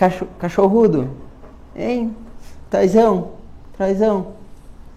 cacho, 0.00 0.26
cachorrudo. 0.38 1.10
Hein? 1.76 2.16
Trazão, 2.70 3.32
trazão. 3.76 4.28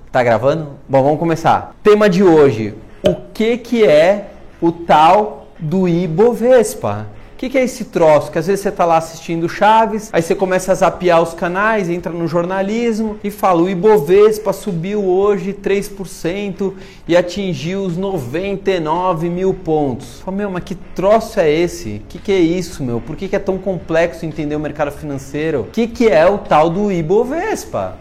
Tá 0.10 0.24
gravando? 0.24 0.70
Bom, 0.88 1.04
vamos 1.04 1.20
começar. 1.20 1.76
Tema 1.84 2.10
de 2.10 2.24
hoje: 2.24 2.74
o 3.06 3.16
que 3.34 3.58
que 3.58 3.86
é 3.86 4.30
o 4.62 4.72
tal 4.72 5.48
do 5.60 5.90
Ibovespa? 5.90 7.08
O 7.34 7.36
que, 7.44 7.50
que, 7.50 7.58
é 7.58 7.64
esse 7.64 7.86
troço? 7.86 8.32
Que 8.32 8.40
às 8.40 8.48
vezes 8.48 8.62
você 8.62 8.70
está 8.70 8.86
lá 8.86 8.98
assistindo 8.98 9.50
Chaves, 9.50 10.10
aí 10.14 10.22
você 10.22 10.34
começa 10.34 10.72
a 10.72 10.76
zapear 10.76 11.22
os 11.22 11.34
canais, 11.34 11.90
entra 11.90 12.12
no 12.12 12.28
jornalismo 12.28 13.18
e 13.24 13.30
fala: 13.30 13.62
o 13.62 13.70
Ibovespa 13.70 14.54
subiu 14.54 15.04
hoje 15.04 15.52
3% 15.54 16.74
e 17.08 17.18
atingiu 17.18 17.84
os 17.84 17.98
99 17.98 19.30
mil 19.30 19.54
pontos. 19.54 20.22
Fala, 20.22 20.38
meu, 20.38 20.50
mas 20.50 20.64
que 20.64 20.76
troço 20.76 21.40
é 21.40 21.52
esse? 21.52 22.02
O 22.06 22.08
que, 22.08 22.20
que, 22.20 22.32
é 22.32 22.40
isso, 22.40 22.84
meu? 22.84 23.02
Por 23.02 23.16
que, 23.16 23.28
que 23.28 23.36
é 23.36 23.40
tão 23.40 23.58
complexo 23.58 24.26
entender 24.26 24.56
o 24.56 24.60
mercado 24.60 24.92
financeiro? 24.92 25.62
O 25.62 25.66
que, 25.66 25.88
que 25.88 26.08
é 26.08 26.26
o 26.26 26.38
tal 26.38 26.70
do 26.70 26.92
Ibovespa? 26.92 27.98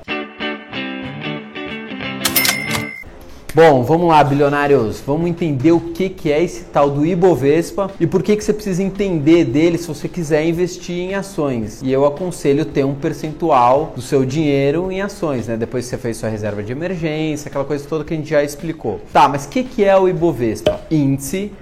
Bom, 3.55 3.83
vamos 3.83 4.09
lá, 4.09 4.24
bilionários. 4.24 5.02
Vamos 5.06 5.29
entender 5.29 5.73
o 5.73 5.80
que, 5.80 6.09
que 6.09 6.33
é 6.33 6.42
esse 6.42 6.65
tal 6.65 6.88
do 6.88 7.05
Ibovespa 7.05 7.91
e 8.01 8.06
por 8.06 8.23
que, 8.23 8.34
que 8.34 8.42
você 8.42 8.51
precisa 8.51 8.83
entender 8.83 9.45
dele 9.45 9.77
se 9.77 9.87
você 9.87 10.09
quiser 10.09 10.47
investir 10.47 10.97
em 10.97 11.15
ações. 11.15 11.83
E 11.83 11.92
eu 11.92 12.06
aconselho 12.06 12.65
ter 12.65 12.83
um 12.83 12.95
percentual 12.95 13.92
do 13.95 14.01
seu 14.01 14.25
dinheiro 14.25 14.91
em 14.91 15.02
ações, 15.02 15.48
né? 15.48 15.59
Depois 15.59 15.84
que 15.84 15.91
você 15.91 15.98
fez 15.98 16.16
sua 16.16 16.30
reserva 16.30 16.62
de 16.62 16.73
emergência, 16.73 17.51
aquela 17.51 17.66
coisa 17.66 17.87
toda 17.87 18.05
que 18.05 18.15
a 18.15 18.16
gente 18.16 18.30
já 18.30 18.42
explicou. 18.42 19.02
Tá, 19.12 19.28
mas 19.28 19.45
o 19.45 19.51
que, 19.51 19.62
que 19.64 19.84
é 19.84 19.95
o 19.98 20.09
Ibovespa? 20.09 20.80
Índice 20.91 21.53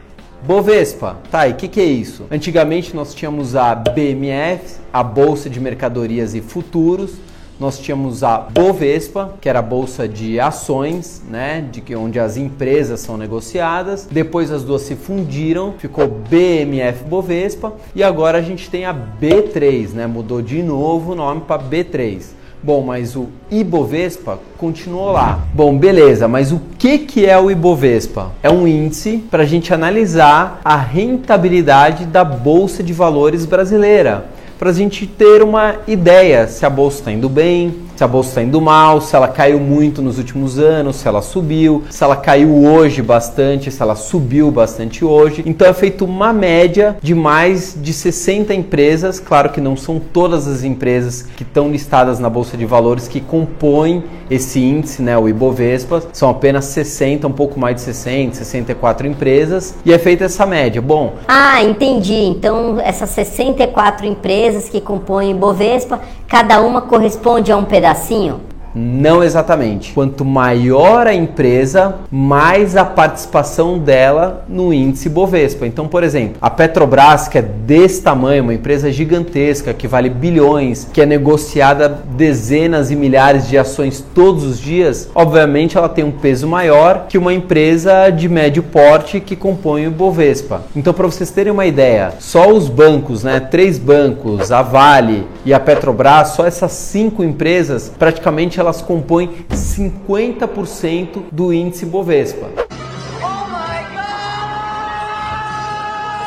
Bovespa, 0.47 1.19
tá, 1.31 1.49
e 1.49 1.53
o 1.53 1.55
que, 1.57 1.69
que 1.69 1.81
é 1.81 1.85
isso? 1.85 2.25
Antigamente 2.31 2.97
nós 2.97 3.13
tínhamos 3.13 3.55
a 3.55 3.75
BMF, 3.75 4.77
a 4.91 5.03
Bolsa 5.03 5.51
de 5.51 5.61
Mercadorias 5.61 6.35
e 6.35 6.41
Futuros, 6.41 7.17
nós 7.61 7.79
tínhamos 7.79 8.25
a 8.25 8.39
Bovespa, 8.39 9.35
que 9.39 9.49
era 9.49 9.59
a 9.59 9.63
bolsa 9.63 10.09
de 10.09 10.41
ações, 10.41 11.23
né, 11.29 11.63
de 11.71 11.83
que 11.83 11.95
onde 11.95 12.19
as 12.19 12.39
empresas 12.39 13.01
são 13.01 13.19
negociadas. 13.19 14.09
Depois 14.11 14.51
as 14.51 14.65
duas 14.65 14.83
se 14.83 14.97
fundiram, 14.97 15.75
ficou 15.77 16.09
BMF 16.09 17.05
Bovespa 17.05 17.75
e 17.95 18.03
agora 18.03 18.39
a 18.39 18.43
gente 18.43 18.71
tem 18.71 18.87
a 18.87 18.95
B3, 18.95 19.91
né? 19.91 20.07
Mudou 20.07 20.41
de 20.41 20.63
novo 20.63 21.13
o 21.13 21.15
nome 21.15 21.43
para 21.43 21.63
B3. 21.63 22.41
Bom, 22.63 22.83
mas 22.83 23.17
o 23.17 23.29
Ibovespa 23.51 24.39
continuou 24.59 25.13
lá. 25.13 25.41
Bom, 25.55 25.79
beleza, 25.79 26.29
mas 26.29 26.53
o 26.53 26.61
que, 26.79 26.99
que 26.99 27.25
é 27.25 27.39
o 27.39 27.51
Ibovespa? 27.51 28.33
É 28.43 28.51
um 28.51 28.69
índice 28.69 29.25
para 29.31 29.45
a 29.45 29.47
gente 29.47 29.73
analisar 29.73 30.61
a 30.63 30.77
rentabilidade 30.77 32.05
da 32.05 32.23
Bolsa 32.23 32.83
de 32.83 32.93
Valores 32.93 33.47
brasileira 33.47 34.29
para 34.61 34.69
a 34.69 34.75
gente 34.75 35.07
ter 35.07 35.43
uma 35.43 35.77
ideia 35.89 36.47
se 36.47 36.67
a 36.67 36.71
bolsa 36.71 36.99
está 36.99 37.11
indo 37.11 37.31
bem, 37.31 37.75
se 38.01 38.05
a 38.05 38.09
bolsa 38.09 38.31
está 38.31 38.43
indo 38.43 38.63
mal, 38.63 38.99
se 38.99 39.15
ela 39.15 39.29
caiu 39.29 39.61
muito 39.61 40.01
nos 40.01 40.17
últimos 40.17 40.59
anos, 40.59 40.97
se 40.97 41.07
ela 41.07 41.21
subiu, 41.21 41.85
se 41.91 42.03
ela 42.03 42.17
caiu 42.17 42.65
hoje 42.65 43.03
bastante, 43.03 43.71
se 43.71 43.83
ela 43.83 43.95
subiu 43.95 44.51
bastante 44.51 45.05
hoje. 45.05 45.43
Então 45.45 45.69
é 45.69 45.75
feito 45.75 46.07
uma 46.07 46.33
média 46.33 46.97
de 47.03 47.15
mais 47.15 47.77
de 47.79 47.93
60 47.93 48.55
empresas, 48.55 49.21
claro 49.21 49.51
que 49.51 49.61
não 49.61 49.77
são 49.77 50.01
todas 50.01 50.47
as 50.47 50.65
empresas 50.65 51.27
que 51.37 51.43
estão 51.43 51.71
listadas 51.71 52.19
na 52.19 52.31
bolsa 52.31 52.57
de 52.57 52.65
valores 52.65 53.07
que 53.07 53.21
compõem 53.21 54.03
esse 54.31 54.61
índice, 54.61 55.03
né, 55.03 55.19
o 55.19 55.29
Ibovespa, 55.29 56.05
são 56.13 56.31
apenas 56.31 56.67
60, 56.67 57.27
um 57.27 57.33
pouco 57.33 57.59
mais 57.59 57.75
de 57.75 57.83
60, 57.83 58.37
64 58.37 59.07
empresas, 59.09 59.75
e 59.85 59.93
é 59.93 59.99
feita 59.99 60.25
essa 60.25 60.47
média. 60.47 60.81
Bom, 60.81 61.15
ah, 61.29 61.63
entendi. 61.63 62.15
Então 62.15 62.81
essas 62.81 63.11
64 63.11 64.07
empresas 64.07 64.71
que 64.71 64.81
compõem 64.81 65.35
o 65.35 65.37
Ibovespa, 65.37 66.01
cada 66.27 66.63
uma 66.63 66.81
corresponde 66.81 67.51
a 67.51 67.57
um 67.57 67.65
pedaço 67.65 67.90
pedacinho? 67.91 68.50
Não 68.75 69.23
exatamente. 69.23 69.93
Quanto 69.93 70.25
maior 70.25 71.07
a 71.07 71.15
empresa, 71.15 71.97
mais 72.11 72.77
a 72.77 72.85
participação 72.85 73.79
dela 73.79 74.45
no 74.49 74.73
índice 74.73 75.09
Bovespa. 75.09 75.67
Então, 75.67 75.89
por 75.89 76.03
exemplo, 76.05 76.37
a 76.41 76.51
Petrobras, 76.51 77.29
que 77.29 77.39
é 77.39 77.43
desse 77.43 78.03
tamanho, 78.03 78.43
uma 78.43 78.55
empresa 78.55 78.93
gigantesca 78.93 79.75
que 79.75 79.89
vale 79.89 80.09
bilhões, 80.09 80.87
que 80.93 81.01
é 81.01 81.07
negociada 81.07 81.89
dezenas 81.89 82.91
e 82.91 82.97
milhares 82.97 83.49
de 83.49 83.59
ações 83.59 84.05
todos 84.15 84.45
os 84.45 84.61
dias, 84.61 85.11
obviamente 85.15 85.77
ela 85.77 85.89
tem 85.89 86.05
um 86.05 86.11
peso 86.11 86.47
maior 86.47 87.07
que 87.09 87.19
uma 87.19 87.33
empresa 87.33 88.11
de 88.11 88.29
médio 88.29 88.63
porte 88.63 89.21
que 89.21 89.35
compõe 89.35 89.87
o 89.87 89.91
Bovespa. 89.91 90.63
Então, 90.77 90.93
para 90.93 91.07
vocês 91.07 91.31
terem 91.31 91.53
uma 91.53 91.67
ideia, 91.67 92.13
só 92.19 92.51
os 92.51 92.69
bancos, 92.69 93.25
né, 93.25 93.41
três 93.41 93.79
bancos, 93.79 94.53
a 94.53 94.63
Vale 94.63 95.27
e 95.45 95.53
a 95.53 95.61
Petrobras, 95.61 96.29
só 96.29 96.47
essas 96.47 96.73
cinco 96.73 97.25
empresas 97.25 97.93
praticamente 97.99 98.60
elas 98.61 98.83
compõem 98.83 99.31
50% 99.51 101.23
do 101.33 101.53
índice 101.53 101.87
Bovespa. 101.87 102.49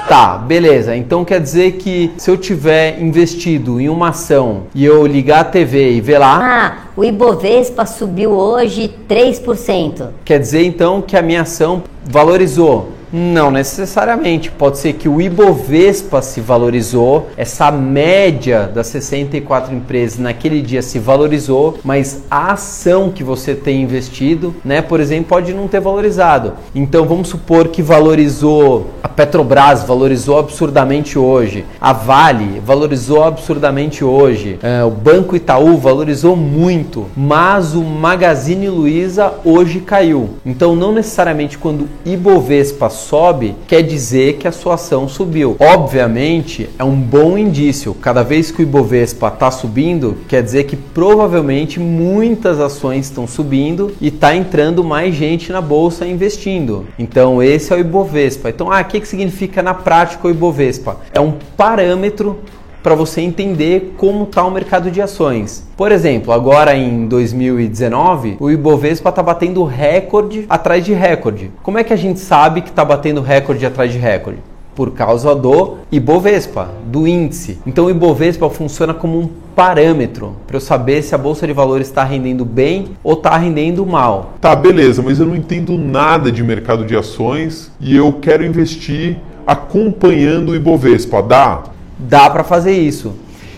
Tá, 0.07 0.37
beleza. 0.37 0.95
Então 0.95 1.25
quer 1.25 1.39
dizer 1.39 1.73
que 1.73 2.11
se 2.17 2.29
eu 2.29 2.37
tiver 2.37 3.01
investido 3.01 3.79
em 3.79 3.89
uma 3.89 4.09
ação 4.09 4.63
e 4.75 4.85
eu 4.85 5.07
ligar 5.07 5.39
a 5.39 5.43
TV 5.45 5.93
e 5.93 6.01
ver 6.01 6.19
lá. 6.19 6.39
Ah, 6.39 6.77
o 6.95 7.03
Ibovespa 7.03 7.85
subiu 7.85 8.29
hoje 8.31 8.93
3%. 9.09 10.09
Quer 10.23 10.39
dizer 10.39 10.63
então 10.65 11.01
que 11.01 11.17
a 11.17 11.21
minha 11.21 11.41
ação 11.41 11.81
valorizou 12.05 12.92
não 13.13 13.51
necessariamente. 13.51 14.49
Pode 14.49 14.79
ser 14.79 14.93
que 14.93 15.07
o 15.07 15.21
Ibovespa 15.21 16.21
se 16.23 16.41
valorizou, 16.41 17.29
essa 17.37 17.71
média 17.71 18.63
das 18.73 18.87
64 18.87 19.73
empresas 19.73 20.17
naquele 20.17 20.61
dia 20.61 20.81
se 20.81 20.97
valorizou, 20.97 21.77
mas 21.83 22.23
a 22.29 22.53
ação 22.53 23.11
que 23.11 23.23
você 23.23 23.53
tem 23.53 23.83
investido, 23.83 24.55
né, 24.65 24.81
por 24.81 24.99
exemplo, 24.99 25.25
pode 25.25 25.53
não 25.53 25.67
ter 25.67 25.79
valorizado. 25.79 26.53
Então 26.73 27.05
vamos 27.05 27.27
supor 27.27 27.67
que 27.67 27.83
valorizou 27.83 28.87
a 29.03 29.09
Petrobras 29.09 29.83
valorizou 29.83 30.39
absurdamente 30.39 31.19
hoje, 31.19 31.65
a 31.79 31.91
Vale 31.91 32.61
valorizou 32.65 33.23
absurdamente 33.23 34.03
hoje, 34.03 34.57
é, 34.63 34.83
o 34.83 34.89
Banco 34.89 35.35
Itaú 35.35 35.77
valorizou 35.77 36.35
muito, 36.35 37.07
mas 37.15 37.75
o 37.75 37.81
Magazine 37.81 38.69
Luiza 38.69 39.33
hoje 39.43 39.81
caiu. 39.81 40.29
Então 40.45 40.75
não 40.75 40.93
necessariamente 40.93 41.57
quando 41.57 41.89
Ibovespa 42.05 42.89
sobe, 43.03 43.55
quer 43.67 43.81
dizer 43.81 44.37
que 44.37 44.47
a 44.47 44.51
sua 44.51 44.75
ação 44.75 45.07
subiu. 45.07 45.55
Obviamente, 45.59 46.69
é 46.77 46.83
um 46.83 46.95
bom 46.95 47.37
indício. 47.37 47.93
Cada 47.93 48.23
vez 48.23 48.51
que 48.51 48.61
o 48.61 48.63
Ibovespa 48.63 49.27
está 49.27 49.51
subindo, 49.51 50.17
quer 50.27 50.41
dizer 50.41 50.63
que 50.63 50.75
provavelmente 50.75 51.79
muitas 51.79 52.59
ações 52.59 53.05
estão 53.05 53.27
subindo 53.27 53.93
e 53.99 54.07
está 54.07 54.35
entrando 54.35 54.83
mais 54.83 55.15
gente 55.15 55.51
na 55.51 55.61
bolsa 55.61 56.05
investindo. 56.05 56.87
Então, 56.97 57.41
esse 57.41 57.71
é 57.73 57.75
o 57.75 57.79
Ibovespa. 57.79 58.49
Então, 58.49 58.71
ah, 58.71 58.81
o 58.81 58.85
que, 58.85 58.99
que 58.99 59.07
significa 59.07 59.61
na 59.61 59.73
prática 59.73 60.27
o 60.27 60.31
Ibovespa? 60.31 60.97
É 61.13 61.19
um 61.19 61.33
parâmetro 61.55 62.39
para 62.83 62.95
você 62.95 63.21
entender 63.21 63.93
como 63.97 64.25
está 64.25 64.43
o 64.43 64.51
mercado 64.51 64.91
de 64.91 65.01
ações. 65.01 65.65
Por 65.77 65.91
exemplo, 65.91 66.33
agora 66.33 66.75
em 66.75 67.07
2019, 67.07 68.35
o 68.39 68.51
Ibovespa 68.51 69.09
está 69.09 69.23
batendo 69.23 69.63
recorde 69.63 70.45
atrás 70.49 70.83
de 70.83 70.93
recorde. 70.93 71.49
Como 71.63 71.79
é 71.79 71.83
que 71.83 71.93
a 71.93 71.97
gente 71.97 72.19
sabe 72.19 72.61
que 72.61 72.69
está 72.69 72.83
batendo 72.83 73.21
recorde 73.21 73.65
atrás 73.65 73.91
de 73.91 73.97
recorde? 73.97 74.39
Por 74.75 74.91
causa 74.91 75.33
do 75.33 75.77
Ibovespa, 75.91 76.71
do 76.85 77.07
índice. 77.07 77.59
Então 77.65 77.85
o 77.85 77.89
Ibovespa 77.91 78.49
funciona 78.49 78.93
como 78.93 79.19
um 79.19 79.29
parâmetro 79.55 80.35
para 80.45 80.57
eu 80.57 80.61
saber 80.61 81.03
se 81.03 81.13
a 81.13 81.17
bolsa 81.17 81.45
de 81.45 81.53
valores 81.53 81.87
está 81.87 82.03
rendendo 82.03 82.43
bem 82.43 82.89
ou 83.03 83.13
está 83.13 83.37
rendendo 83.37 83.85
mal. 83.85 84.33
Tá, 84.41 84.55
beleza, 84.55 85.01
mas 85.01 85.19
eu 85.19 85.27
não 85.27 85.35
entendo 85.35 85.77
nada 85.77 86.31
de 86.31 86.43
mercado 86.43 86.85
de 86.85 86.97
ações 86.97 87.71
e 87.79 87.95
eu 87.95 88.11
quero 88.13 88.43
investir 88.43 89.17
acompanhando 89.45 90.49
o 90.49 90.55
Ibovespa. 90.55 91.21
Dá? 91.21 91.72
Dá 92.07 92.29
para 92.29 92.43
fazer 92.43 92.73
isso. 92.73 93.13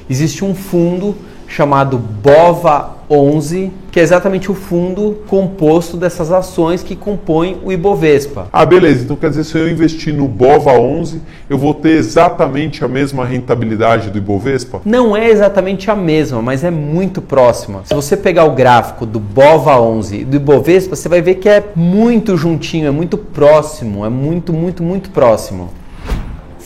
Existe 0.09 0.45
um 0.45 0.53
fundo 0.53 1.15
chamado 1.47 1.97
BOVA 1.97 2.95
11, 3.09 3.71
que 3.91 3.99
é 3.99 4.03
exatamente 4.03 4.51
o 4.51 4.53
fundo 4.53 5.19
composto 5.27 5.95
dessas 5.95 6.31
ações 6.31 6.81
que 6.81 6.95
compõem 6.95 7.57
o 7.63 7.71
Ibovespa. 7.71 8.47
Ah, 8.51 8.65
beleza. 8.65 9.03
Então 9.03 9.15
quer 9.15 9.29
dizer, 9.29 9.43
se 9.43 9.57
eu 9.57 9.69
investir 9.69 10.13
no 10.13 10.27
BOVA 10.27 10.73
11, 10.73 11.21
eu 11.49 11.57
vou 11.57 11.73
ter 11.73 11.91
exatamente 11.91 12.83
a 12.83 12.87
mesma 12.87 13.23
rentabilidade 13.25 14.09
do 14.09 14.17
Ibovespa? 14.17 14.81
Não 14.83 15.15
é 15.15 15.29
exatamente 15.29 15.89
a 15.89 15.95
mesma, 15.95 16.41
mas 16.41 16.63
é 16.63 16.71
muito 16.71 17.21
próxima. 17.21 17.81
Se 17.85 17.93
você 17.93 18.17
pegar 18.17 18.45
o 18.45 18.51
gráfico 18.51 19.05
do 19.05 19.19
BOVA 19.19 19.79
11 19.79 20.17
e 20.17 20.25
do 20.25 20.35
Ibovespa, 20.37 20.95
você 20.95 21.07
vai 21.07 21.21
ver 21.21 21.35
que 21.35 21.47
é 21.47 21.63
muito 21.75 22.35
juntinho, 22.35 22.87
é 22.87 22.91
muito 22.91 23.17
próximo, 23.17 24.05
é 24.05 24.09
muito, 24.09 24.51
muito, 24.51 24.83
muito 24.83 25.09
próximo. 25.11 25.69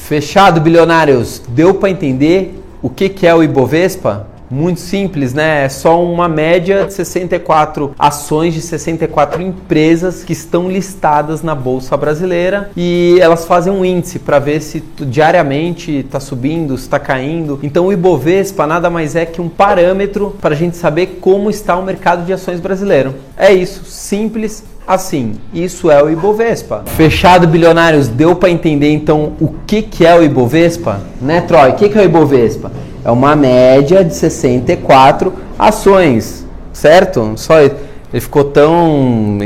Fechado, 0.09 0.59
bilionários? 0.59 1.39
Deu 1.49 1.75
para 1.75 1.91
entender 1.91 2.63
o 2.81 2.89
que, 2.89 3.09
que 3.09 3.27
é 3.27 3.35
o 3.35 3.43
Ibovespa? 3.43 4.25
Muito 4.49 4.79
simples, 4.79 5.33
né? 5.33 5.65
É 5.65 5.69
só 5.69 6.03
uma 6.03 6.27
média 6.27 6.85
de 6.85 6.93
64 6.93 7.93
ações 7.97 8.53
de 8.53 8.61
64 8.61 9.41
empresas 9.41 10.23
que 10.23 10.33
estão 10.33 10.69
listadas 10.69 11.43
na 11.43 11.53
Bolsa 11.53 11.95
Brasileira 11.95 12.71
e 12.75 13.17
elas 13.19 13.45
fazem 13.45 13.71
um 13.71 13.85
índice 13.85 14.19
para 14.19 14.39
ver 14.39 14.61
se 14.61 14.83
diariamente 15.01 15.91
está 15.99 16.19
subindo, 16.19 16.73
está 16.73 16.97
caindo. 16.97 17.59
Então 17.61 17.87
o 17.87 17.93
Ibovespa 17.93 18.65
nada 18.65 18.89
mais 18.89 19.15
é 19.15 19.25
que 19.25 19.39
um 19.39 19.49
parâmetro 19.49 20.35
para 20.41 20.55
a 20.55 20.57
gente 20.57 20.77
saber 20.77 21.19
como 21.21 21.49
está 21.49 21.75
o 21.75 21.83
mercado 21.83 22.25
de 22.25 22.33
ações 22.33 22.59
brasileiro. 22.59 23.13
É 23.37 23.53
isso, 23.53 23.85
simples 23.85 24.63
assim. 24.89 25.35
Isso 25.53 25.91
é 25.91 26.01
o 26.01 26.09
Ibovespa. 26.09 26.83
Fechado, 26.87 27.47
bilionários, 27.47 28.07
deu 28.07 28.35
para 28.35 28.49
entender 28.49 28.91
então 28.91 29.33
o 29.39 29.53
que, 29.67 29.83
que 29.83 30.03
é 30.03 30.15
o 30.15 30.23
Ibovespa? 30.23 30.99
Né, 31.21 31.41
Troy? 31.41 31.69
O 31.69 31.75
que, 31.75 31.89
que 31.89 31.97
é 31.97 32.01
o 32.01 32.05
Ibovespa? 32.05 32.71
É 33.03 33.11
uma 33.11 33.35
média 33.35 34.03
de 34.03 34.13
64 34.13 35.33
ações, 35.57 36.45
certo? 36.73 37.33
Só 37.37 37.59
ele 37.59 37.73
ficou 38.13 38.43
tão 38.43 39.37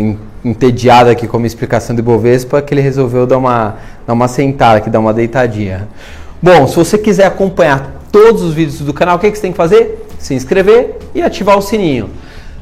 entediado 0.43 1.09
aqui 1.09 1.27
com 1.27 1.37
a 1.37 1.39
minha 1.39 1.47
explicação 1.47 1.95
do 1.95 1.99
Ibovespa 1.99 2.61
que 2.61 2.73
ele 2.73 2.81
resolveu 2.81 3.25
dar 3.25 3.37
uma, 3.37 3.75
dar 4.05 4.13
uma 4.13 4.27
sentada 4.27 4.77
aqui, 4.77 4.89
dar 4.89 4.99
uma 4.99 5.13
deitadinha. 5.13 5.87
Bom, 6.41 6.67
se 6.67 6.75
você 6.75 6.97
quiser 6.97 7.25
acompanhar 7.25 8.01
todos 8.11 8.41
os 8.41 8.53
vídeos 8.53 8.79
do 8.79 8.93
canal, 8.93 9.15
o 9.15 9.19
que, 9.19 9.29
que 9.29 9.37
você 9.37 9.43
tem 9.43 9.51
que 9.51 9.57
fazer? 9.57 10.05
Se 10.19 10.33
inscrever 10.33 10.97
e 11.15 11.21
ativar 11.21 11.57
o 11.57 11.61
sininho. 11.61 12.09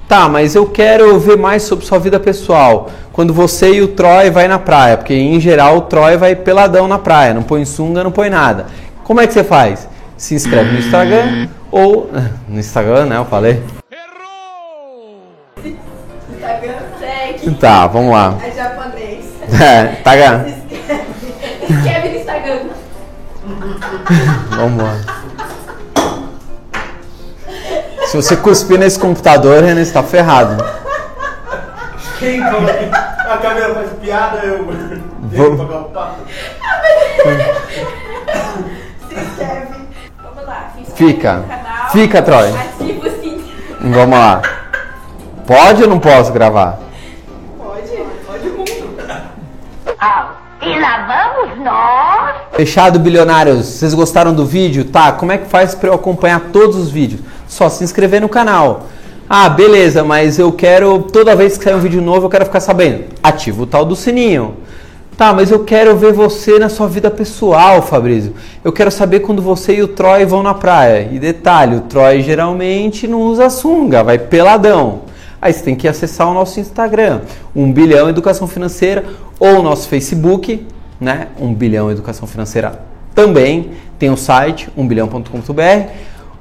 Tá, 0.07 0.27
mas 0.27 0.55
eu 0.55 0.65
quero 0.65 1.17
ver 1.19 1.37
mais 1.37 1.63
sobre 1.63 1.85
sua 1.85 1.97
vida 1.97 2.19
pessoal. 2.19 2.89
Quando 3.13 3.33
você 3.33 3.71
e 3.75 3.81
o 3.81 3.87
Troy 3.87 4.29
vai 4.29 4.47
na 4.47 4.59
praia, 4.59 4.97
porque 4.97 5.13
em 5.13 5.39
geral 5.39 5.77
o 5.77 5.81
Troy 5.81 6.17
vai 6.17 6.35
peladão 6.35 6.87
na 6.87 6.99
praia, 6.99 7.33
não 7.33 7.43
põe 7.43 7.63
sunga, 7.63 8.03
não 8.03 8.11
põe 8.11 8.29
nada. 8.29 8.67
Como 9.05 9.21
é 9.21 9.25
que 9.25 9.33
você 9.33 9.43
faz? 9.43 9.87
Se 10.21 10.35
inscreve 10.35 10.71
no 10.73 10.77
Instagram 10.77 11.49
ou 11.71 12.07
no 12.47 12.59
Instagram, 12.59 13.07
né? 13.07 13.17
Eu 13.17 13.25
falei. 13.25 13.63
Errou! 13.91 15.33
Instagram 16.31 16.77
segue. 16.99 17.55
Tá, 17.55 17.87
vamos 17.87 18.11
lá. 18.11 18.37
É 18.43 18.51
japonês. 18.51 19.25
É, 19.59 19.93
Instagram. 19.93 20.45
Escreve 21.69 22.09
no 22.09 22.19
Instagram. 22.19 22.59
vamos 24.51 24.83
lá. 24.83 24.99
Se 28.05 28.15
você 28.15 28.37
cuspir 28.37 28.77
nesse 28.77 28.99
computador, 28.99 29.63
Renan, 29.63 29.81
está 29.81 30.03
ferrado. 30.03 30.63
Quem 32.19 32.43
a 32.43 33.37
câmera 33.37 33.73
faz 33.73 33.89
piada, 33.99 34.37
eu 34.45 34.65
vou 35.31 35.57
Fica. 40.95 41.43
Fica, 41.91 42.21
Troy. 42.21 42.49
Ativa 42.49 43.07
o 43.07 43.11
sininho. 43.11 43.43
Vamos 43.81 44.17
lá. 44.17 44.41
Pode 45.45 45.83
ou 45.83 45.89
não 45.89 45.99
posso 45.99 46.31
gravar? 46.31 46.79
Pode, 47.57 47.91
pode 48.25 48.49
muito. 48.49 48.93
Ah, 49.99 50.31
e 50.61 50.79
lá 50.79 51.33
vamos 51.35 51.63
nós. 51.63 52.35
Fechado, 52.53 52.99
bilionários. 52.99 53.65
Vocês 53.65 53.93
gostaram 53.93 54.33
do 54.33 54.45
vídeo? 54.45 54.85
Tá, 54.85 55.11
como 55.11 55.31
é 55.31 55.37
que 55.37 55.47
faz 55.49 55.73
para 55.73 55.89
eu 55.89 55.93
acompanhar 55.93 56.39
todos 56.53 56.75
os 56.75 56.89
vídeos? 56.89 57.21
Só 57.47 57.69
se 57.69 57.83
inscrever 57.83 58.21
no 58.21 58.29
canal. 58.29 58.83
Ah, 59.29 59.49
beleza, 59.49 60.03
mas 60.03 60.37
eu 60.37 60.51
quero, 60.51 61.03
toda 61.03 61.35
vez 61.35 61.57
que 61.57 61.63
sair 61.63 61.73
um 61.73 61.79
vídeo 61.79 62.01
novo, 62.01 62.25
eu 62.25 62.29
quero 62.29 62.45
ficar 62.45 62.59
sabendo. 62.59 63.05
Ativa 63.23 63.63
o 63.63 63.65
tal 63.65 63.85
do 63.85 63.95
sininho. 63.95 64.57
Tá, 65.21 65.31
mas 65.31 65.51
eu 65.51 65.63
quero 65.63 65.95
ver 65.95 66.13
você 66.13 66.57
na 66.57 66.67
sua 66.67 66.87
vida 66.87 67.11
pessoal, 67.11 67.83
Fabrício. 67.83 68.33
Eu 68.63 68.73
quero 68.73 68.89
saber 68.89 69.19
quando 69.19 69.39
você 69.39 69.75
e 69.75 69.83
o 69.83 69.87
Troy 69.87 70.25
vão 70.25 70.41
na 70.41 70.55
praia. 70.55 71.07
E 71.11 71.19
detalhe, 71.19 71.75
o 71.75 71.81
Troy 71.81 72.23
geralmente 72.23 73.07
não 73.07 73.21
usa 73.21 73.47
sunga, 73.47 74.03
vai 74.03 74.17
peladão. 74.17 75.01
Aí 75.39 75.53
você 75.53 75.61
tem 75.61 75.75
que 75.75 75.87
acessar 75.87 76.27
o 76.27 76.33
nosso 76.33 76.59
Instagram, 76.59 77.21
1 77.55 77.71
bilhão 77.71 78.09
educação 78.09 78.47
financeira, 78.47 79.05
ou 79.39 79.59
o 79.59 79.61
nosso 79.61 79.87
Facebook, 79.87 80.65
né? 80.99 81.27
1 81.39 81.53
bilhão 81.53 81.91
educação 81.91 82.27
financeira 82.27 82.81
também. 83.13 83.73
Tem 83.99 84.09
o 84.09 84.17
site 84.17 84.71
1bilhão.com.br 84.75 85.91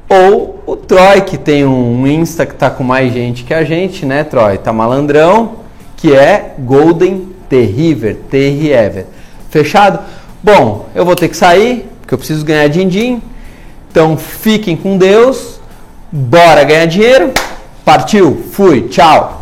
ou 0.08 0.62
o 0.64 0.74
Troy, 0.74 1.20
que 1.20 1.36
tem 1.36 1.66
um 1.66 2.06
Insta 2.06 2.46
que 2.46 2.54
tá 2.54 2.70
com 2.70 2.82
mais 2.82 3.12
gente 3.12 3.44
que 3.44 3.52
a 3.52 3.62
gente, 3.62 4.06
né, 4.06 4.24
Troy? 4.24 4.56
Tá 4.56 4.72
malandrão, 4.72 5.56
que 5.98 6.14
é 6.14 6.54
Golden 6.58 7.39
Terriver, 7.50 8.16
Terriever. 8.30 9.06
Fechado? 9.50 9.98
Bom, 10.42 10.88
eu 10.94 11.04
vou 11.04 11.16
ter 11.16 11.28
que 11.28 11.36
sair, 11.36 11.86
porque 12.00 12.14
eu 12.14 12.18
preciso 12.18 12.44
ganhar 12.44 12.68
din-din. 12.68 13.20
Então 13.90 14.16
fiquem 14.16 14.76
com 14.76 14.96
Deus. 14.96 15.60
Bora 16.10 16.64
ganhar 16.64 16.86
dinheiro. 16.86 17.32
Partiu, 17.84 18.44
fui, 18.52 18.88
tchau. 18.88 19.39